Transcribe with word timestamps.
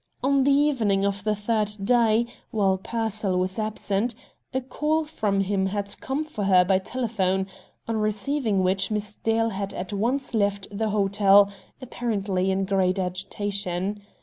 On 0.23 0.41
the 0.41 0.51
evening 0.51 1.05
of 1.05 1.23
the 1.23 1.35
third 1.35 1.69
day, 1.83 2.25
while 2.49 2.79
Pearsall 2.79 3.37
was 3.37 3.59
absent, 3.59 4.15
a 4.51 4.59
call 4.59 5.03
from 5.05 5.41
him 5.41 5.67
had 5.67 5.95
come 6.01 6.23
for 6.23 6.45
her 6.45 6.65
by 6.65 6.79
telephone, 6.79 7.45
on 7.87 7.97
receiving 7.97 8.63
which 8.63 8.89
Miss 8.89 9.13
Dale 9.13 9.49
had 9.49 9.75
at 9.75 9.93
once 9.93 10.33
left 10.33 10.67
the 10.75 10.89
hotel, 10.89 11.51
apparently 11.83 12.49
in 12.49 12.65
great 12.65 12.97
agitation. 12.97 14.01